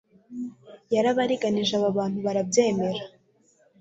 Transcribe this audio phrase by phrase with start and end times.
[0.93, 3.01] Yarabaringanije aba bantu barabyemera